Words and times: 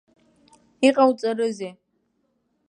Иҟауҵарызеи! 0.87 1.73